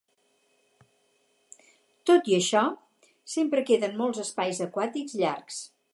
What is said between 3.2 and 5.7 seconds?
sempre queden molts espais aquàtics llargs.